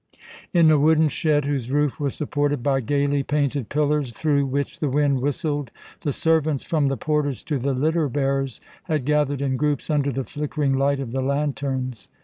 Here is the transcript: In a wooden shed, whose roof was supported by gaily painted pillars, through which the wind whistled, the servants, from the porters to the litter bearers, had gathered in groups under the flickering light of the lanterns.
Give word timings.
In 0.51 0.71
a 0.71 0.79
wooden 0.79 1.09
shed, 1.09 1.45
whose 1.45 1.69
roof 1.69 1.99
was 1.99 2.15
supported 2.15 2.63
by 2.63 2.79
gaily 2.79 3.21
painted 3.21 3.69
pillars, 3.69 4.11
through 4.11 4.47
which 4.47 4.79
the 4.79 4.89
wind 4.89 5.19
whistled, 5.19 5.69
the 6.01 6.11
servants, 6.11 6.63
from 6.63 6.87
the 6.87 6.97
porters 6.97 7.43
to 7.43 7.59
the 7.59 7.75
litter 7.75 8.09
bearers, 8.09 8.61
had 8.85 9.05
gathered 9.05 9.43
in 9.43 9.57
groups 9.57 9.91
under 9.91 10.11
the 10.11 10.23
flickering 10.23 10.73
light 10.75 10.99
of 10.99 11.11
the 11.11 11.21
lanterns. 11.21 12.07